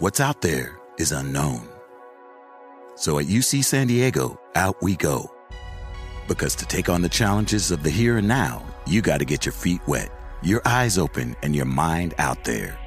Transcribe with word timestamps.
What's 0.00 0.20
out 0.20 0.40
there 0.42 0.78
is 0.98 1.12
unknown. 1.12 1.68
So 2.94 3.18
at 3.18 3.26
UC 3.26 3.64
San 3.64 3.88
Diego, 3.88 4.40
out 4.54 4.80
we 4.80 4.94
go. 4.94 5.28
Because 6.28 6.54
to 6.56 6.66
take 6.66 6.88
on 6.88 7.02
the 7.02 7.08
challenges 7.08 7.70
of 7.70 7.82
the 7.82 7.90
here 7.90 8.18
and 8.18 8.28
now, 8.28 8.64
you 8.86 9.02
got 9.02 9.18
to 9.18 9.24
get 9.24 9.44
your 9.44 9.52
feet 9.52 9.80
wet, 9.88 10.10
your 10.40 10.62
eyes 10.64 10.98
open, 10.98 11.34
and 11.42 11.54
your 11.54 11.64
mind 11.64 12.14
out 12.18 12.44
there. 12.44 12.78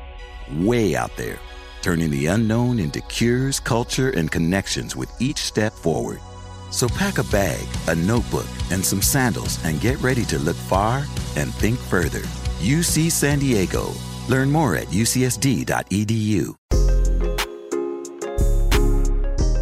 Way 0.53 0.95
out 0.95 1.15
there 1.17 1.37
turning 1.81 2.11
the 2.11 2.27
unknown 2.27 2.79
into 2.79 3.01
cures, 3.01 3.59
culture, 3.59 4.11
and 4.11 4.31
connections 4.31 4.95
with 4.95 5.09
each 5.19 5.39
step 5.39 5.73
forward. 5.73 6.21
So 6.69 6.87
pack 6.87 7.17
a 7.17 7.23
bag, 7.25 7.67
a 7.87 7.95
notebook, 7.95 8.47
and 8.71 8.85
some 8.85 9.01
sandals 9.01 9.61
and 9.65 9.81
get 9.81 9.99
ready 9.99 10.23
to 10.25 10.39
look 10.39 10.55
far 10.55 11.05
and 11.35 11.53
think 11.55 11.77
further. 11.77 12.21
UC 12.61 13.11
San 13.11 13.39
Diego. 13.39 13.91
Learn 14.29 14.49
more 14.49 14.75
at 14.75 14.87
ucsd.edu. 14.87 16.55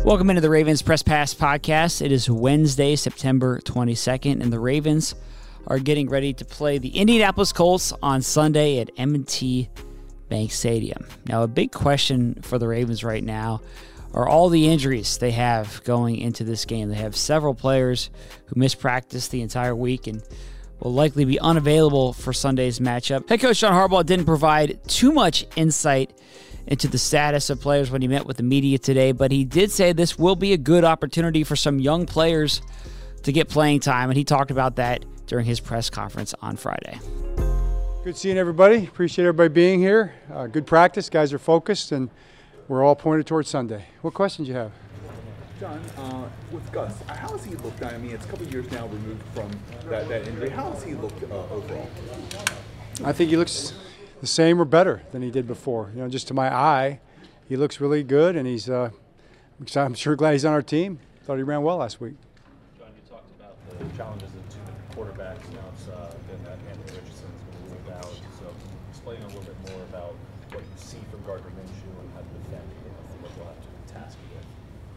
Welcome 0.05 0.29
into 0.29 0.41
the 0.41 0.49
Ravens 0.49 0.81
Press 0.81 1.03
Pass 1.03 1.33
podcast. 1.33 2.01
It 2.01 2.11
is 2.11 2.29
Wednesday, 2.29 2.95
September 2.95 3.59
22nd, 3.59 4.41
and 4.41 4.51
the 4.51 4.57
Ravens 4.57 5.13
are 5.67 5.77
getting 5.77 6.09
ready 6.09 6.33
to 6.33 6.45
play 6.45 6.77
the 6.77 6.97
Indianapolis 6.97 7.51
Colts 7.51 7.93
on 8.01 8.21
Sunday 8.21 8.79
at 8.79 8.89
M&T 8.97 9.69
Bank 10.29 10.51
Stadium. 10.51 11.05
Now, 11.27 11.43
a 11.43 11.47
big 11.47 11.71
question 11.71 12.41
for 12.41 12.57
the 12.57 12.67
Ravens 12.67 13.03
right 13.03 13.23
now 13.23 13.61
are 14.13 14.27
all 14.27 14.49
the 14.49 14.69
injuries 14.69 15.17
they 15.17 15.31
have 15.31 15.83
going 15.83 16.15
into 16.15 16.43
this 16.43 16.65
game. 16.65 16.89
They 16.89 16.95
have 16.95 17.15
several 17.15 17.53
players 17.53 18.09
who 18.47 18.59
missed 18.59 18.79
practice 18.79 19.27
the 19.27 19.41
entire 19.41 19.75
week 19.75 20.07
and 20.07 20.23
will 20.79 20.93
likely 20.93 21.25
be 21.25 21.39
unavailable 21.39 22.13
for 22.13 22.33
Sunday's 22.33 22.79
matchup. 22.79 23.27
Head 23.29 23.41
coach 23.41 23.59
John 23.59 23.73
Harbaugh 23.73 24.05
didn't 24.05 24.25
provide 24.25 24.79
too 24.87 25.11
much 25.11 25.45
insight 25.55 26.13
into 26.69 26.87
the 26.87 26.99
status 26.99 27.49
of 27.49 27.59
players 27.59 27.89
when 27.89 28.01
he 28.01 28.07
met 28.07 28.27
with 28.27 28.37
the 28.37 28.43
media 28.43 28.77
today, 28.77 29.11
but 29.11 29.31
he 29.31 29.43
did 29.43 29.71
say 29.71 29.91
this 29.91 30.19
will 30.19 30.35
be 30.35 30.53
a 30.53 30.57
good 30.57 30.85
opportunity 30.85 31.43
for 31.43 31.55
some 31.55 31.79
young 31.79 32.05
players 32.05 32.61
to 33.23 33.31
get 33.31 33.49
playing 33.49 33.79
time, 33.79 34.09
and 34.09 34.17
he 34.17 34.23
talked 34.23 34.51
about 34.51 34.75
that 34.75 35.03
during 35.25 35.45
his 35.45 35.59
press 35.59 35.89
conference 35.89 36.35
on 36.41 36.55
Friday. 36.55 36.99
Good 38.03 38.15
seeing 38.15 38.37
everybody. 38.37 38.85
Appreciate 38.85 39.25
everybody 39.25 39.49
being 39.49 39.79
here. 39.79 40.13
Uh, 40.31 40.45
good 40.45 40.67
practice. 40.67 41.09
Guys 41.09 41.33
are 41.33 41.39
focused, 41.39 41.91
and 41.91 42.09
we're 42.67 42.83
all 42.83 42.95
pointed 42.95 43.25
towards 43.25 43.49
Sunday. 43.49 43.85
What 44.01 44.13
questions 44.13 44.47
do 44.47 44.53
you 44.53 44.59
have? 44.59 44.71
John, 45.59 45.81
uh, 45.97 46.29
with 46.51 46.71
Gus, 46.71 47.01
how 47.07 47.29
has 47.29 47.43
he 47.43 47.55
looked? 47.55 47.83
I 47.83 47.97
mean, 47.97 48.11
it's 48.11 48.25
a 48.25 48.27
couple 48.29 48.45
years 48.47 48.71
now 48.71 48.85
removed 48.87 49.23
from 49.33 49.49
that, 49.89 50.07
that 50.07 50.27
injury. 50.27 50.49
How 50.49 50.71
has 50.71 50.83
he 50.83 50.93
looked 50.93 51.21
uh, 51.23 51.35
overall? 51.51 51.89
I 53.03 53.11
think 53.11 53.31
he 53.31 53.37
looks 53.37 53.73
the 54.21 54.27
same 54.27 54.59
or 54.61 54.65
better 54.65 55.03
than 55.11 55.21
he 55.21 55.31
did 55.31 55.47
before. 55.47 55.91
You 55.95 56.01
know, 56.01 56.09
just 56.09 56.27
to 56.29 56.33
my 56.33 56.53
eye, 56.53 56.99
he 57.47 57.57
looks 57.57 57.79
really 57.81 58.03
good, 58.03 58.35
and 58.35 58.47
he's. 58.47 58.69
Uh, 58.69 58.91
I'm 59.75 59.93
sure 59.93 60.15
glad 60.15 60.31
he's 60.33 60.45
on 60.45 60.53
our 60.53 60.61
team. 60.61 60.99
Thought 61.25 61.37
he 61.37 61.43
ran 61.43 61.61
well 61.63 61.77
last 61.77 61.99
week. 61.99 62.15
John, 62.77 62.87
you 62.95 63.09
talked 63.09 63.29
about 63.37 63.57
the 63.67 63.97
challenges 63.97 64.29
of 64.33 64.43
two 64.49 64.63
quarterbacks. 64.95 65.43
Now 65.51 65.67
it's 65.73 65.87
uh, 65.89 66.13
been 66.31 66.41
that 66.45 66.57
Anthony 66.71 66.99
Richardson's 66.99 67.43
been 67.43 67.75
ruled 67.75 67.91
out. 67.97 68.13
So 68.39 68.47
explain 68.89 69.21
a 69.21 69.27
little 69.27 69.41
bit 69.41 69.59
more 69.69 69.83
about 69.91 70.15
what 70.51 70.63
you 70.63 70.77
see 70.77 70.97
from 71.11 71.21
Gardner 71.27 71.51
Minshew 71.59 71.91
and 71.91 72.09
how 72.15 72.21
to 72.23 72.31
defend 72.39 72.63
against 72.71 73.19
what 73.19 73.31
you'll 73.35 73.51
have 73.51 73.59
to 73.59 73.93
task 73.93 74.17
you 74.23 74.37
with. 74.37 74.47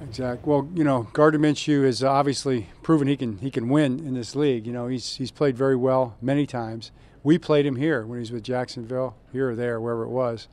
Exactly. 0.00 0.50
Well, 0.50 0.68
you 0.74 0.84
know, 0.84 1.08
Gardner 1.12 1.38
Minshew 1.38 1.84
has 1.84 2.02
obviously 2.02 2.68
proven 2.82 3.08
he 3.08 3.16
can 3.16 3.38
he 3.38 3.50
can 3.50 3.68
win 3.68 3.98
in 4.00 4.14
this 4.14 4.34
league. 4.34 4.66
You 4.66 4.72
know, 4.72 4.88
he's 4.88 5.16
he's 5.16 5.30
played 5.30 5.56
very 5.56 5.76
well 5.76 6.16
many 6.20 6.46
times. 6.46 6.90
We 7.22 7.38
played 7.38 7.66
him 7.66 7.76
here 7.76 8.04
when 8.04 8.18
he 8.18 8.20
was 8.20 8.32
with 8.32 8.42
Jacksonville, 8.42 9.16
here 9.32 9.50
or 9.50 9.54
there, 9.54 9.80
wherever 9.80 10.02
it 10.02 10.08
was, 10.08 10.48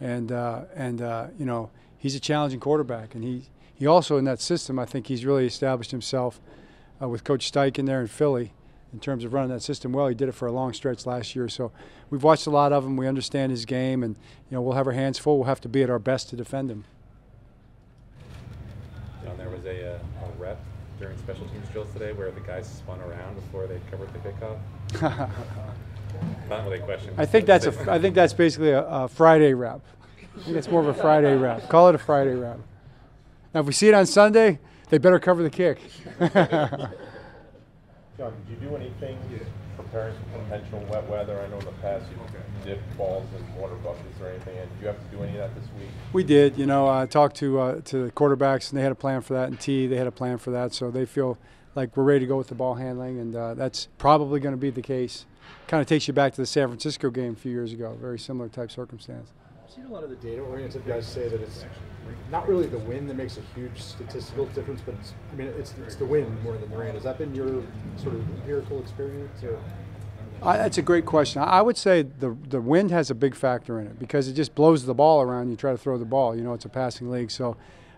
and 0.00 0.30
uh, 0.30 0.62
and 0.74 1.02
uh, 1.02 1.26
you 1.38 1.44
know 1.44 1.70
he's 1.98 2.14
a 2.14 2.20
challenging 2.20 2.60
quarterback, 2.60 3.14
and 3.14 3.24
he 3.24 3.48
he 3.74 3.86
also 3.86 4.16
in 4.16 4.24
that 4.24 4.40
system. 4.40 4.78
I 4.78 4.84
think 4.84 5.08
he's 5.08 5.24
really 5.24 5.46
established 5.46 5.90
himself 5.90 6.40
uh, 7.02 7.08
with 7.08 7.24
Coach 7.24 7.50
Steichen 7.50 7.86
there 7.86 8.00
in 8.00 8.06
Philly 8.06 8.52
in 8.92 9.00
terms 9.00 9.24
of 9.24 9.32
running 9.32 9.50
that 9.50 9.62
system 9.62 9.92
well. 9.92 10.06
He 10.06 10.14
did 10.14 10.28
it 10.28 10.36
for 10.36 10.46
a 10.46 10.52
long 10.52 10.72
stretch 10.72 11.04
last 11.04 11.34
year, 11.34 11.48
so 11.48 11.72
we've 12.10 12.22
watched 12.22 12.46
a 12.46 12.50
lot 12.50 12.72
of 12.72 12.84
him. 12.84 12.96
We 12.96 13.08
understand 13.08 13.50
his 13.50 13.64
game, 13.64 14.04
and 14.04 14.16
you 14.48 14.54
know 14.54 14.62
we'll 14.62 14.76
have 14.76 14.86
our 14.86 14.92
hands 14.92 15.18
full. 15.18 15.38
We'll 15.38 15.48
have 15.48 15.60
to 15.62 15.68
be 15.68 15.82
at 15.82 15.90
our 15.90 15.98
best 15.98 16.30
to 16.30 16.36
defend 16.36 16.70
him. 16.70 16.84
John, 19.64 19.74
there 19.74 19.84
was 19.84 20.02
a, 20.02 20.24
uh, 20.24 20.28
a 20.28 20.42
rep 20.42 20.58
during 21.00 21.16
special 21.18 21.46
teams 21.48 21.68
drills 21.70 21.92
today 21.92 22.12
where 22.12 22.30
the 22.30 22.40
guys 22.40 22.68
spun 22.68 23.00
around 23.00 23.34
before 23.34 23.66
they 23.66 23.80
covered 23.90 24.12
the 24.12 24.18
kickoff. 24.20 24.58
Not 26.48 26.64
really 26.64 26.78
a 26.78 26.82
question. 26.82 27.14
I 27.16 27.26
think 27.26 27.46
that's 27.46 27.66
a. 27.66 27.90
I 27.90 27.98
think 27.98 28.14
that's 28.14 28.32
basically 28.32 28.70
a, 28.70 28.84
a 28.84 29.08
Friday 29.08 29.54
rep. 29.54 29.80
I 30.36 30.40
think 30.40 30.56
it's 30.56 30.68
more 30.68 30.80
of 30.80 30.86
a 30.86 30.94
Friday 30.94 31.36
rep. 31.36 31.68
Call 31.68 31.88
it 31.88 31.94
a 31.94 31.98
Friday 31.98 32.34
rep. 32.34 32.58
Now, 33.52 33.60
if 33.60 33.66
we 33.66 33.72
see 33.72 33.88
it 33.88 33.94
on 33.94 34.06
Sunday, 34.06 34.58
they 34.90 34.98
better 34.98 35.18
cover 35.18 35.42
the 35.42 35.50
kick. 35.50 35.78
John, 36.18 36.32
did 38.16 38.50
you 38.50 38.56
do 38.60 38.76
anything 38.76 39.18
preparing 39.76 40.14
for 40.16 40.38
potential 40.40 40.84
wet 40.90 41.08
weather? 41.08 41.40
I 41.40 41.48
know 41.48 41.58
in 41.58 41.64
the 41.64 41.72
past 41.72 42.04
you 42.10 42.16
dipped 42.64 42.96
balls 42.96 43.26
in 43.36 43.60
water 43.60 43.74
buckets 43.76 44.20
or 44.20 44.28
anything. 44.28 44.56
Did 44.56 44.68
you 44.80 44.86
have 44.86 44.98
to 44.98 45.16
do 45.16 45.22
any 45.22 45.32
of 45.32 45.38
that 45.38 45.54
this 45.54 45.68
week? 45.78 45.88
We 46.12 46.24
did. 46.24 46.56
You 46.56 46.66
know, 46.66 46.88
I 46.88 47.06
talked 47.06 47.36
to 47.36 47.60
uh, 47.60 47.80
to 47.82 48.04
the 48.06 48.10
quarterbacks, 48.10 48.70
and 48.70 48.78
they 48.78 48.82
had 48.82 48.92
a 48.92 48.96
plan 48.96 49.20
for 49.20 49.34
that. 49.34 49.48
And 49.48 49.60
T, 49.60 49.86
they 49.86 49.96
had 49.96 50.06
a 50.06 50.12
plan 50.12 50.38
for 50.38 50.50
that, 50.50 50.72
so 50.72 50.90
they 50.90 51.04
feel 51.04 51.38
like 51.74 51.96
we're 51.96 52.04
ready 52.04 52.20
to 52.20 52.26
go 52.26 52.36
with 52.36 52.48
the 52.48 52.54
ball 52.54 52.74
handling, 52.74 53.18
and 53.18 53.34
uh, 53.34 53.54
that's 53.54 53.88
probably 53.98 54.40
going 54.40 54.54
to 54.54 54.60
be 54.60 54.70
the 54.70 54.82
case. 54.82 55.26
Kind 55.66 55.80
of 55.80 55.86
takes 55.86 56.08
you 56.08 56.14
back 56.14 56.32
to 56.34 56.40
the 56.40 56.46
San 56.46 56.68
Francisco 56.68 57.10
game 57.10 57.32
a 57.32 57.36
few 57.36 57.52
years 57.52 57.72
ago. 57.72 57.96
Very 58.00 58.18
similar 58.18 58.48
type 58.48 58.70
circumstance. 58.70 59.30
I've 59.74 59.82
seen 59.82 59.90
a 59.90 59.92
lot 59.92 60.04
of 60.04 60.10
the 60.10 60.16
data-oriented 60.16 60.86
guys 60.86 61.04
say 61.04 61.28
that 61.28 61.40
it's 61.40 61.64
not 62.30 62.48
really 62.48 62.68
the 62.68 62.78
win 62.78 63.08
that 63.08 63.16
makes 63.16 63.38
a 63.38 63.40
huge 63.56 63.80
statistical 63.80 64.46
difference, 64.46 64.80
but 64.80 64.94
it's, 65.00 65.14
I 65.32 65.34
mean, 65.34 65.48
it's, 65.48 65.74
it's 65.84 65.96
the 65.96 66.04
win 66.04 66.40
more 66.44 66.56
than 66.56 66.70
the 66.70 66.76
rain. 66.76 66.94
Has 66.94 67.02
that 67.02 67.18
been 67.18 67.34
your 67.34 67.64
sort 67.96 68.14
of 68.14 68.20
empirical 68.20 68.80
experience? 68.80 69.42
Or? 69.42 69.58
Uh, 70.42 70.56
that's 70.58 70.78
a 70.78 70.82
great 70.82 71.06
question. 71.06 71.42
I 71.42 71.60
would 71.60 71.76
say 71.76 72.02
the 72.02 72.36
the 72.48 72.60
wind 72.60 72.92
has 72.92 73.10
a 73.10 73.16
big 73.16 73.34
factor 73.34 73.80
in 73.80 73.88
it 73.88 73.98
because 73.98 74.28
it 74.28 74.34
just 74.34 74.54
blows 74.54 74.86
the 74.86 74.94
ball 74.94 75.22
around. 75.22 75.50
You 75.50 75.56
try 75.56 75.72
to 75.72 75.78
throw 75.78 75.98
the 75.98 76.04
ball. 76.04 76.36
You 76.36 76.44
know, 76.44 76.52
it's 76.52 76.66
a 76.66 76.68
passing 76.68 77.10
league, 77.10 77.32
so 77.32 77.56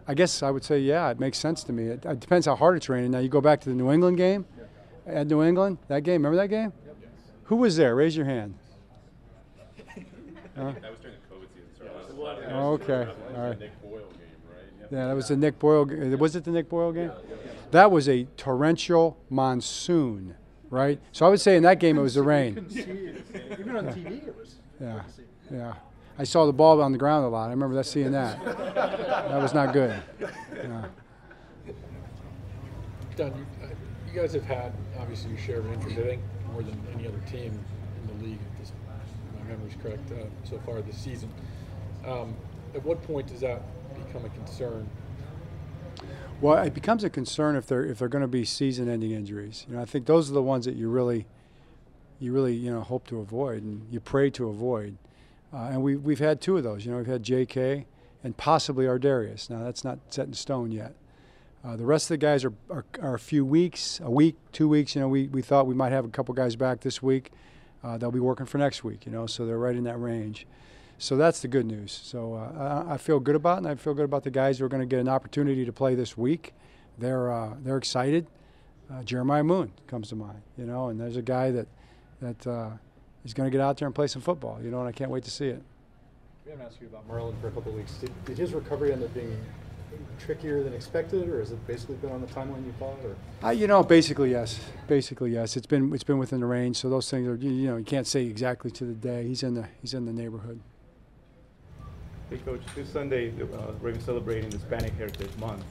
I 0.09 0.15
guess 0.15 0.43
I 0.43 0.51
would 0.51 0.65
say 0.65 0.79
yeah, 0.79 1.11
it 1.11 1.21
makes 1.21 1.37
sense 1.37 1.63
to 1.65 1.75
me. 1.75 1.89
It, 1.89 2.07
it 2.07 2.21
depends 2.21 2.47
how 2.47 2.57
hard 2.57 2.79
it's 2.79 2.89
raining. 2.89 3.11
Now 3.11 3.19
you 3.19 3.29
go 3.29 3.43
back 3.43 3.61
to 3.63 3.69
the 3.69 3.75
New 3.75 3.93
England 3.93 4.17
game 4.17 4.47
at 5.07 5.27
New 5.27 5.43
England. 5.43 5.77
That 5.89 6.05
game, 6.05 6.25
remember 6.25 6.37
that 6.37 6.49
game? 6.49 6.73
Who 7.45 7.57
was 7.57 7.77
there? 7.77 7.95
Raise 7.95 8.17
your 8.17 8.27
hand. 8.27 8.55
Uh, 10.57 10.73
lot 12.27 12.43
of 12.43 12.53
Oh, 12.53 12.73
okay. 12.73 12.87
That 12.87 13.07
was 13.09 13.17
All 13.29 13.43
the 13.43 13.49
right. 13.49 13.59
Nick 13.61 13.83
Boyle 13.83 13.99
game, 14.01 14.09
right? 14.51 14.89
Yeah, 14.93 15.07
that 15.09 15.15
was 15.15 15.29
the 15.29 15.37
Nick 15.37 15.59
Boyle. 15.59 15.85
g- 15.87 15.95
Was 16.17 16.37
it 16.37 16.45
the 16.45 16.51
Nick 16.51 16.69
Boyle 16.69 16.93
game? 16.93 17.13
That 17.73 17.91
was 17.91 18.09
a 18.09 18.25
torrential 18.37 19.17
monsoon, 19.31 20.35
right? 20.71 21.01
So 21.13 21.27
I 21.27 21.29
would 21.29 21.41
say 21.41 21.57
in 21.57 21.63
that 21.65 21.81
game 21.81 21.99
it 21.99 22.03
was 22.03 22.15
the 22.15 22.23
rain. 22.23 22.67
Even 22.71 23.77
on 23.77 23.87
TV, 23.87 24.27
it 24.29 24.37
was. 24.37 24.57
Yeah, 24.81 25.03
yeah. 25.51 25.75
I 26.19 26.25
saw 26.25 26.47
the 26.47 26.53
ball 26.53 26.81
on 26.81 26.93
the 26.93 26.99
ground 26.99 27.25
a 27.27 27.29
lot. 27.29 27.49
I 27.49 27.51
remember 27.51 27.75
that 27.75 27.85
seeing 27.85 28.13
that. 28.13 28.43
That 28.45 29.41
was 29.43 29.53
not 29.55 29.73
good. 29.73 29.95
Yeah. 30.57 30.85
Don, 33.17 33.29
you, 33.35 33.47
uh, 33.63 33.69
you 34.13 34.21
guys 34.21 34.33
have 34.35 34.43
had 34.45 34.73
obviously 34.99 35.31
your 35.31 35.39
share 35.39 35.59
of 35.61 35.73
injuries. 35.73 35.99
I 35.99 36.03
think 36.03 36.23
more 36.53 36.63
than 36.63 36.79
any 36.95 37.07
other 37.07 37.21
team 37.31 37.59
in 38.01 38.19
the 38.19 38.25
league. 38.25 38.39
If 38.55 38.59
this, 38.61 38.73
if 38.73 39.41
my 39.41 39.49
memory's 39.51 39.75
correct, 39.83 40.11
uh, 40.13 40.25
so 40.49 40.59
far 40.67 40.81
this 40.83 40.97
season. 40.99 41.31
Um, 42.07 42.35
at 42.75 42.85
what 42.85 43.03
point 43.03 43.27
does 43.27 43.41
that 43.41 43.63
become 44.07 44.25
a 44.25 44.29
concern? 44.31 44.89
Well, 46.41 46.63
it 46.63 46.75
becomes 46.75 47.03
a 47.03 47.11
concern 47.11 47.57
if 47.57 47.67
they're 47.67 47.85
if 47.85 47.99
they're 47.99 48.09
going 48.09 48.23
to 48.23 48.29
be 48.29 48.45
season-ending 48.45 49.11
injuries. 49.11 49.65
You 49.69 49.77
know, 49.77 49.83
I 49.83 49.87
think 49.87 50.07
those 50.07 50.31
are 50.31 50.35
the 50.35 50.43
ones 50.43 50.67
that 50.67 50.77
you 50.77 50.89
really, 50.89 51.27
you 52.21 52.33
really 52.33 52.55
you 52.55 52.71
know 52.71 52.83
hope 52.83 53.07
to 53.09 53.21
avoid 53.21 53.63
and 53.63 53.87
you 53.91 54.01
pray 54.01 54.31
to 54.31 54.49
avoid. 54.49 54.99
Uh, 55.53 55.69
and 55.71 55.83
we 55.83 55.97
we've 55.97 56.19
had 56.19 56.41
two 56.41 56.57
of 56.59 56.65
those. 56.65 56.85
You 56.85 56.93
know, 56.93 56.99
we've 56.99 57.07
had 57.07 57.23
J.K. 57.23 57.87
and 58.23 58.37
possibly 58.37 58.87
our 58.87 58.99
Darius. 58.99 59.49
Now 59.49 59.65
that's 59.65 59.83
not 59.83 59.99
set 60.11 60.27
in 60.27 60.35
stone 60.35 60.71
yet. 60.71 60.95
Uh, 61.65 61.75
the 61.75 61.87
rest 61.87 62.05
of 62.05 62.09
the 62.11 62.19
guys 62.19 62.45
are, 62.45 62.53
are, 62.71 62.85
are 63.03 63.15
a 63.15 63.19
few 63.19 63.45
weeks, 63.45 63.99
a 64.05 64.11
week, 64.11 64.37
two 64.53 64.69
weeks. 64.69 64.95
You 64.95 65.01
know, 65.01 65.09
we, 65.09 65.27
we 65.27 65.43
thought 65.43 65.67
we 65.67 65.75
might 65.75 65.91
have 65.91 66.05
a 66.05 66.09
couple 66.09 66.33
guys 66.33 66.55
back 66.55 66.81
this 66.81 67.03
week. 67.03 67.33
Uh, 67.83 67.99
they'll 67.99 68.13
be 68.13 68.21
working 68.21 68.47
for 68.47 68.59
next 68.59 68.85
week. 68.85 69.05
You 69.05 69.11
know, 69.11 69.27
so 69.27 69.47
they're 69.47 69.59
right 69.59 69.75
in 69.75 69.83
that 69.85 69.99
range. 69.99 70.47
So 70.99 71.17
that's 71.17 71.41
the 71.41 71.49
good 71.49 71.67
news. 71.67 71.93
So 71.93 72.35
uh, 72.35 72.85
I, 72.89 72.95
I, 72.95 72.97
feel 72.97 73.21
good 73.21 73.37
about 73.37 73.57
it, 73.57 73.59
and 73.59 73.69
I 73.69 73.75
feel 73.75 73.93
good 73.93 74.05
about 74.05 74.25
the 74.25 74.31
guys 74.31 74.59
who 74.59 74.65
are 74.65 74.69
going 74.69 74.81
to 74.81 74.87
get 74.87 74.99
an 74.99 75.09
opportunity 75.09 75.65
to 75.65 75.73
play 75.73 75.95
this 75.95 76.17
week. 76.17 76.55
They're 76.99 77.31
uh, 77.31 77.55
they're 77.63 77.77
excited. 77.77 78.27
Uh, 78.91 79.03
Jeremiah 79.03 79.45
Moon 79.45 79.73
comes 79.87 80.09
to 80.09 80.17
mind, 80.17 80.41
you 80.57 80.65
know, 80.65 80.89
and 80.89 80.99
there's 80.99 81.17
a 81.17 81.23
guy 81.23 81.51
that 81.51 81.67
that 82.21 82.47
uh, 82.47 82.71
is 83.25 83.35
going 83.35 83.47
to 83.47 83.51
get 83.51 83.61
out 83.61 83.77
there 83.77 83.87
and 83.87 83.95
play 83.95 84.07
some 84.07 84.23
football, 84.23 84.59
you 84.63 84.71
know, 84.71 84.81
and 84.81 84.89
I 84.89 84.93
can't 84.93 85.11
wait 85.11 85.25
to 85.25 85.31
see 85.31 85.49
it. 85.49 85.63
We 86.47 86.53
haven't 86.53 86.67
asked 86.67 86.81
you 86.81 86.87
about 86.87 87.07
Marlon 87.09 87.39
for 87.41 87.49
a 87.49 87.51
couple 87.51 87.73
of 87.73 87.77
weeks. 87.77 87.95
Did, 87.95 88.25
did 88.25 88.39
his 88.39 88.55
recovery 88.55 88.93
end 88.93 89.03
up 89.03 89.13
being 89.13 89.37
trickier 90.19 90.63
than 90.63 90.73
expected, 90.73 91.29
or 91.29 91.41
has 91.41 91.53
it 91.53 91.67
basically 91.67 91.97
been 91.97 92.13
on 92.13 92.21
the 92.21 92.27
timeline 92.29 92.65
you 92.65 92.73
thought? 92.79 92.97
Or? 93.05 93.17
Uh, 93.47 93.51
you 93.51 93.67
know, 93.67 93.83
basically 93.83 94.31
yes. 94.31 94.61
Basically 94.89 95.33
yes. 95.33 95.57
It's 95.57 95.67
been 95.67 95.93
it's 95.93 96.05
been 96.05 96.19
within 96.19 96.41
the 96.41 96.47
range. 96.47 96.77
So 96.77 96.89
those 96.89 97.11
things 97.11 97.29
are 97.29 97.35
you 97.37 97.69
know 97.69 97.77
you 97.77 97.85
can't 97.85 98.07
say 98.07 98.25
exactly 98.25 98.71
to 98.71 98.85
the 98.85 98.95
day. 98.95 99.27
He's 99.27 99.43
in 99.43 99.55
the 99.55 99.69
he's 99.83 99.93
in 99.93 100.07
the 100.07 100.13
neighborhood. 100.13 100.61
Hey 102.29 102.39
coach, 102.39 102.61
this 102.75 102.89
Sunday 102.89 103.31
uh, 103.41 103.71
we're 103.81 103.97
celebrating 104.01 104.51
Hispanic 104.51 104.93
Heritage 104.95 105.31
Month. 105.39 105.63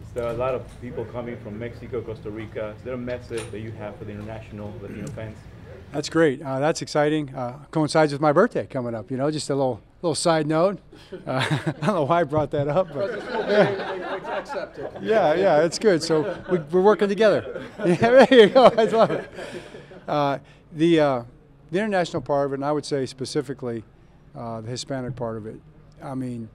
Is 0.00 0.08
there 0.14 0.28
a 0.28 0.32
lot 0.32 0.54
of 0.54 0.62
people 0.80 1.04
coming 1.04 1.36
from 1.36 1.58
Mexico, 1.58 2.00
Costa 2.00 2.30
Rica? 2.30 2.74
Is 2.78 2.82
there 2.84 2.94
a 2.94 2.96
message 2.96 3.42
that 3.50 3.60
you 3.60 3.70
have 3.72 3.96
for 3.96 4.06
the 4.06 4.12
international 4.12 4.72
Latino 4.80 5.06
fans? 5.08 5.36
That's 5.92 6.08
great. 6.08 6.40
Uh, 6.40 6.58
that's 6.58 6.80
exciting. 6.80 7.34
Uh, 7.34 7.58
coincides 7.70 8.12
with 8.12 8.20
my 8.22 8.32
birthday 8.32 8.66
coming 8.66 8.94
up. 8.94 9.10
You 9.10 9.18
know, 9.18 9.30
just 9.30 9.50
a 9.50 9.54
little 9.54 9.82
little 10.00 10.14
side 10.14 10.46
note. 10.46 10.78
Uh, 11.12 11.46
I 11.66 11.72
don't 11.84 11.94
know 11.94 12.04
why 12.04 12.20
I 12.20 12.24
brought 12.24 12.50
that 12.52 12.66
up, 12.66 12.88
but 12.94 13.20
yeah, 13.50 15.00
yeah, 15.02 15.34
yeah, 15.34 15.64
it's 15.64 15.78
good. 15.78 16.02
So 16.02 16.42
we, 16.50 16.56
are 16.56 16.82
working 16.82 17.08
together. 17.10 17.62
Yeah, 17.84 18.24
there 18.24 18.26
you 18.30 18.48
go. 18.48 18.72
I 18.74 18.84
love 18.84 19.10
it. 19.10 19.30
Uh, 20.08 20.38
the 20.72 20.98
uh, 20.98 21.22
the 21.70 21.78
international 21.78 22.22
part 22.22 22.46
of 22.46 22.52
it, 22.52 22.54
and 22.54 22.64
I 22.64 22.72
would 22.72 22.86
say 22.86 23.04
specifically 23.04 23.84
uh, 24.34 24.62
the 24.62 24.70
Hispanic 24.70 25.14
part 25.14 25.36
of 25.36 25.44
it. 25.44 25.60
I 26.02 26.14
mean, 26.14 26.48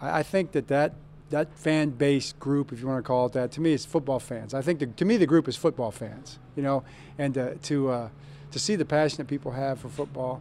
I, 0.00 0.20
I 0.20 0.22
think 0.22 0.52
that 0.52 0.68
that 0.68 0.92
that 1.30 1.56
fan 1.56 1.90
base 1.90 2.32
group, 2.32 2.72
if 2.72 2.80
you 2.80 2.88
want 2.88 2.98
to 2.98 3.06
call 3.06 3.26
it 3.26 3.32
that, 3.34 3.52
to 3.52 3.60
me, 3.60 3.72
is 3.72 3.86
football 3.86 4.18
fans. 4.18 4.52
I 4.52 4.62
think 4.62 4.80
the, 4.80 4.86
to 4.86 5.04
me 5.04 5.16
the 5.16 5.26
group 5.26 5.46
is 5.48 5.56
football 5.56 5.90
fans. 5.90 6.38
You 6.56 6.62
know, 6.62 6.82
and 7.18 7.38
uh, 7.38 7.50
to 7.62 7.88
uh, 7.88 8.08
to 8.50 8.58
see 8.58 8.76
the 8.76 8.84
passion 8.84 9.18
that 9.18 9.28
people 9.28 9.52
have 9.52 9.78
for 9.78 9.88
football, 9.88 10.40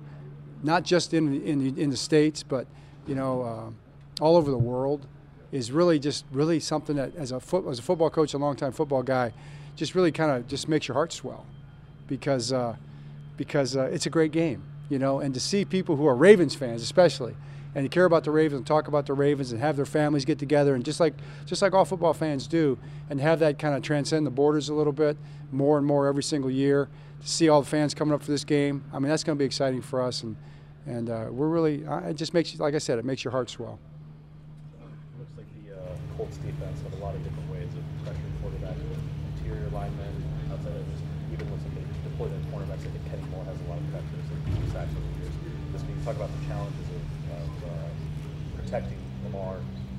not 0.64 0.84
just 0.84 1.14
in 1.14 1.42
in 1.44 1.76
the, 1.76 1.82
in 1.82 1.90
the 1.90 1.98
states, 1.98 2.44
but 2.44 2.66
you 3.08 3.16
know, 3.16 3.42
uh, 3.42 4.24
all 4.24 4.36
over 4.36 4.52
the 4.52 4.58
world, 4.58 5.06
is 5.52 5.72
really 5.72 6.00
just 6.00 6.26
really 6.32 6.60
something 6.60 6.96
that 6.96 7.16
as 7.16 7.32
a 7.32 7.40
foot, 7.40 7.66
as 7.68 7.80
a 7.80 7.82
football 7.82 8.10
coach, 8.10 8.34
a 8.34 8.38
longtime 8.38 8.72
football 8.72 9.04
guy, 9.04 9.32
just 9.76 9.96
really 9.96 10.12
kind 10.12 10.32
of 10.32 10.48
just 10.48 10.68
makes 10.68 10.88
your 10.88 10.96
heart 10.96 11.14
swell, 11.14 11.46
because 12.08 12.52
uh, 12.52 12.76
because 13.38 13.78
uh, 13.78 13.84
it's 13.84 14.08
a 14.08 14.10
great 14.10 14.32
game, 14.32 14.64
you 14.90 15.00
know, 15.00 15.20
and 15.20 15.34
to 15.34 15.40
see 15.40 15.64
people 15.64 15.96
who 15.96 16.08
are 16.08 16.16
Ravens 16.16 16.56
fans, 16.56 16.82
especially 16.82 17.36
and 17.75 17.89
care 17.92 18.06
about 18.06 18.24
the 18.24 18.31
Ravens 18.31 18.57
and 18.57 18.68
talk 18.68 18.88
about 18.88 19.06
the 19.06 19.13
Ravens 19.13 19.51
and 19.51 19.62
have 19.62 19.75
their 19.75 19.86
families 19.86 20.25
get 20.25 20.39
together 20.39 20.74
and 20.75 20.83
just 20.83 21.00
like 21.00 21.13
just 21.45 21.62
like 21.62 21.74
all 21.74 21.86
football 21.86 22.13
fans 22.13 22.48
do 22.48 22.77
and 23.10 23.19
have 23.21 23.39
that 23.39 23.60
kind 23.60 23.75
of 23.75 23.81
transcend 23.81 24.25
the 24.25 24.31
borders 24.31 24.69
a 24.69 24.74
little 24.74 24.94
bit 24.94 25.18
more 25.51 25.77
and 25.77 25.86
more 25.86 26.07
every 26.07 26.24
single 26.24 26.50
year 26.50 26.89
to 27.21 27.27
see 27.27 27.50
all 27.50 27.62
the 27.62 27.68
fans 27.68 27.94
coming 27.94 28.13
up 28.13 28.24
for 28.24 28.31
this 28.31 28.44
game. 28.44 28.83
I 28.92 29.00
mean 29.00 29.10
that's 29.10 29.24
going 29.24 29.38
to 29.38 29.39
be 29.39 29.45
exciting 29.45 29.81
for 29.81 30.01
us 30.01 30.24
and 30.24 30.36
and 30.86 31.10
uh, 31.10 31.27
we're 31.30 31.48
really 31.48 31.83
it 32.07 32.16
just 32.16 32.33
makes 32.33 32.54
you 32.54 32.60
like 32.60 32.74
I 32.74 32.80
said 32.80 32.98
it 32.98 33.06
makes 33.06 33.24
your 33.24 33.31
heart 33.31 33.50
swell. 33.50 33.80
Looks 35.19 35.31
like 35.38 35.45
the 35.62 35.77
uh, 35.77 35.95
Colts 36.18 36.38
defense 36.38 36.81
have 36.81 36.94
a 36.94 37.04
lot 37.04 37.13
of 37.13 37.24
different 37.24 37.51
ways 37.51 37.69
of 37.77 37.83
pressuring 38.01 38.33
quarterback 38.42 38.75
with 38.77 38.98
interior 39.38 39.69
linemen 39.69 40.10
outside 40.51 40.74
of 40.74 40.89
just 40.89 41.04
even 41.33 41.45
with 41.51 41.62
some 41.62 41.77
deployment 42.04 42.42
of 42.42 42.50
cornerbacks. 42.50 42.81
I 42.81 42.89
think 42.89 43.06
Kenny 43.13 43.24
Moore 43.30 43.45
has 43.45 43.60
a 43.62 43.69
lot 43.69 43.77
of 43.77 43.86
pressures 43.94 44.25
and 44.33 44.71
sacks 44.74 44.89
over 44.89 45.06
the 45.06 45.16
years. 45.21 45.36
Just 45.71 45.86
when 45.86 45.94
you 45.94 46.04
talk 46.04 46.16
about 46.16 46.33
the 46.33 46.42
challenges 46.50 46.89
protecting 48.69 48.98
Lamar 49.25 49.57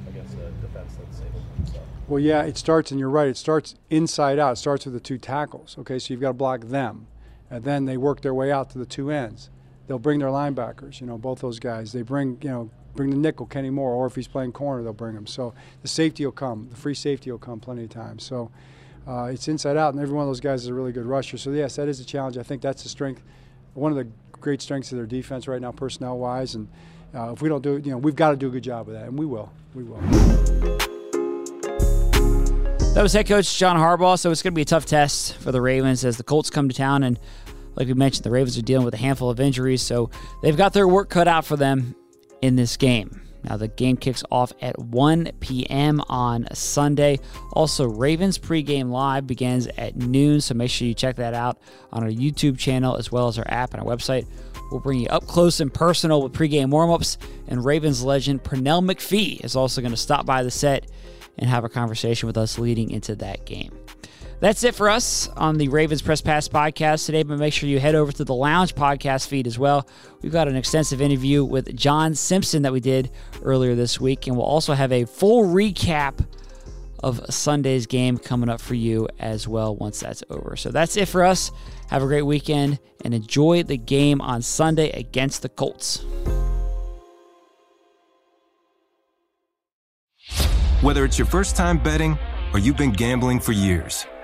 against 0.09 0.35
a 0.35 0.51
defense 0.63 0.95
that's 0.99 1.21
able 1.21 1.41
to 1.41 1.57
himself. 1.57 1.85
Well, 2.09 2.21
yeah, 2.21 2.43
it 2.43 2.57
starts, 2.57 2.91
and 2.91 2.99
you're 2.99 3.11
right, 3.11 3.29
it 3.29 3.37
starts 3.37 3.75
inside 3.89 4.39
out. 4.39 4.53
It 4.53 4.57
starts 4.57 4.85
with 4.85 4.95
the 4.95 5.01
two 5.01 5.19
tackles, 5.19 5.77
okay? 5.79 5.99
So 5.99 6.13
you've 6.13 6.21
got 6.21 6.29
to 6.29 6.35
block 6.35 6.63
them. 6.63 7.07
And 7.51 7.65
then 7.65 7.85
they 7.85 7.97
work 7.97 8.21
their 8.21 8.35
way 8.35 8.53
out 8.53 8.71
to 8.71 8.79
the 8.79 8.87
two 8.87 9.11
ends. 9.11 9.51
They'll 9.87 9.99
bring 9.99 10.21
their 10.21 10.29
linebackers, 10.29 11.01
you 11.01 11.07
know, 11.07 11.19
both 11.19 11.41
those 11.41 11.59
guys. 11.59 11.93
They 11.93 12.03
bring, 12.03 12.39
you 12.43 12.49
know, 12.49 12.71
bring 12.95 13.11
the 13.11 13.17
nickel, 13.17 13.47
Kenny 13.47 13.71
Moore, 13.71 13.93
or 13.93 14.07
if 14.07 14.15
he's 14.15 14.29
playing 14.29 14.53
corner, 14.53 14.83
they'll 14.85 14.93
bring 14.93 15.17
him. 15.17 15.27
So 15.27 15.53
the 15.83 15.89
safety 15.89 16.25
will 16.25 16.33
come. 16.33 16.69
The 16.71 16.77
free 16.77 16.95
safety 16.95 17.31
will 17.31 17.39
come 17.39 17.59
plenty 17.59 17.85
of 17.85 17.91
times. 17.91 18.23
So 18.23 18.53
uh, 19.07 19.25
it's 19.25 19.49
inside 19.49 19.77
out, 19.77 19.95
and 19.95 20.03
every 20.03 20.15
one 20.15 20.23
of 20.23 20.29
those 20.29 20.41
guys 20.41 20.63
is 20.63 20.69
a 20.69 20.75
really 20.75 20.93
good 20.93 21.07
rusher. 21.07 21.39
So, 21.39 21.51
yes, 21.51 21.77
that 21.77 21.89
is 21.89 21.99
a 21.99 22.05
challenge. 22.05 22.39
I 22.39 22.45
think 22.45 22.63
that's 22.63 22.85
the 22.85 22.89
strength, 22.89 23.23
one 23.75 23.91
of 23.91 23.99
the 23.99 24.07
great 24.33 24.63
strengths 24.63 24.93
of 24.93 24.99
their 24.99 25.07
defense 25.07 25.49
right 25.49 25.61
now, 25.61 25.73
personnel 25.73 26.19
wise. 26.19 26.55
And 26.55 26.69
uh, 27.15 27.33
if 27.33 27.43
we 27.43 27.49
don't 27.49 27.63
do 27.63 27.77
it, 27.77 27.85
you 27.85 27.93
know, 27.93 27.99
we've 27.99 28.17
got 28.17 28.31
to 28.31 28.37
do 28.37 28.49
a 28.49 28.51
good 28.51 28.65
job 28.65 28.89
of 28.89 28.95
that, 28.95 29.07
and 29.07 29.19
we 29.19 29.27
will. 29.27 29.51
We 29.75 29.85
will. 29.85 30.01
That 32.95 33.03
was 33.03 33.13
head 33.13 33.29
coach 33.29 33.57
John 33.57 33.77
Harbaugh. 33.77 34.19
So 34.19 34.33
it's 34.33 34.43
going 34.43 34.53
to 34.53 34.57
be 34.57 34.63
a 34.63 34.67
tough 34.67 34.85
test 34.85 35.37
for 35.37 35.53
the 35.53 35.61
Ravens 35.61 36.05
as 36.05 36.17
the 36.17 36.25
Colts 36.25 36.51
come 36.51 36.69
to 36.69 36.75
town. 36.75 37.05
And 37.05 37.21
like 37.77 37.87
we 37.87 37.95
mentioned, 37.95 38.25
the 38.25 38.31
Ravens 38.31 38.59
are 38.59 38.63
dealing 38.63 38.85
with 38.85 38.95
a 38.95 38.99
handful 38.99 39.31
of 39.31 39.39
injuries. 39.39 39.81
So 39.81 40.11
they've 40.43 40.57
got 40.57 40.73
their 40.73 40.89
work 40.89 41.09
cut 41.09 41.29
out 41.29 41.45
for 41.45 41.57
them 41.57 41.95
in 42.43 42.57
this 42.57 42.77
game. 42.77 43.23
Now, 43.45 43.57
the 43.57 43.69
game 43.69 43.97
kicks 43.97 44.23
off 44.31 44.53
at 44.61 44.79
1 44.79 45.31
p.m. 45.41 46.01
on 46.09 46.47
Sunday. 46.53 47.19
Also, 47.53 47.87
Ravens 47.87 48.39
pregame 48.39 48.91
live 48.91 49.27
begins 49.27 49.67
at 49.79 49.97
noon, 49.97 50.41
so 50.41 50.55
make 50.55 50.71
sure 50.71 50.87
you 50.87 50.95
check 50.95 51.17
that 51.17 51.35
out 51.35 51.59
on 51.93 52.03
our 52.03 52.11
YouTube 52.11 52.59
channel 52.59 52.97
as 52.97 53.11
well 53.11 53.29
as 53.29 53.39
our 53.39 53.49
app 53.49 53.73
and 53.75 53.83
our 53.83 53.87
website. 53.87 54.27
We'll 54.71 54.81
bring 54.81 55.01
you 55.01 55.09
up 55.09 55.27
close 55.27 55.61
and 55.61 55.73
personal 55.73 56.23
with 56.23 56.33
pregame 56.33 56.69
warmups, 56.69 57.17
and 57.49 57.65
Ravens 57.65 58.05
legend 58.05 58.45
Pernell 58.45 58.85
McPhee 58.85 59.45
is 59.45 59.57
also 59.57 59.81
going 59.81 59.91
to 59.91 59.97
stop 59.97 60.27
by 60.27 60.43
the 60.43 60.51
set 60.51 60.87
and 61.39 61.49
have 61.49 61.65
a 61.65 61.69
conversation 61.69 62.27
with 62.27 62.37
us 62.37 62.59
leading 62.59 62.91
into 62.91 63.17
that 63.17 63.47
game. 63.47 63.80
That's 64.41 64.65
it 64.65 64.75
for 64.75 64.89
us 64.89 65.29
on 65.37 65.59
the 65.59 65.69
Ravens 65.69 66.01
Press 66.01 66.23
Pass 66.23 66.49
podcast 66.49 67.05
today, 67.05 67.23
but 67.23 67.39
make 67.39 67.53
sure 67.53 67.69
you 67.69 67.79
head 67.79 67.95
over 67.95 68.11
to 68.11 68.25
the 68.25 68.35
Lounge 68.35 68.75
podcast 68.75 69.29
feed 69.29 69.47
as 69.47 69.59
well. 69.59 69.87
We've 70.23 70.33
got 70.33 70.49
an 70.49 70.57
extensive 70.57 71.03
interview 71.03 71.45
with 71.45 71.77
John 71.77 72.15
Simpson 72.15 72.63
that 72.63 72.73
we 72.73 72.81
did 72.81 73.11
earlier 73.43 73.75
this 73.75 74.01
week, 74.01 74.27
and 74.27 74.37
we'll 74.37 74.47
also 74.47 74.73
have 74.73 74.93
a 74.93 75.05
full 75.05 75.45
recap 75.45 76.27
of 77.03 77.21
Sunday's 77.29 77.87
game 77.87 78.17
coming 78.17 78.49
up 78.49 78.63
for 78.63 78.73
you 78.75 79.09
as 79.19 79.47
well 79.47 79.77
once 79.77 80.01
that's 80.01 80.25
over. 80.31 80.57
So 80.57 80.71
that's 80.71 80.97
it 80.97 81.07
for 81.07 81.23
us. 81.23 81.51
Have 81.89 82.03
a 82.03 82.07
great 82.07 82.23
weekend 82.23 82.79
and 83.05 83.13
enjoy 83.13 83.63
the 83.63 83.77
game 83.77 84.23
on 84.23 84.41
Sunday 84.41 84.91
against 84.93 85.43
the 85.43 85.51
Colts. 85.51 86.03
Whether 90.81 91.05
it's 91.05 91.19
your 91.19 91.27
first 91.27 91.57
time 91.57 91.77
betting 91.77 92.19
or 92.55 92.59
you've 92.59 92.79
been 92.79 92.93
gambling 92.93 93.39
for 93.41 93.53
years, 93.53 94.07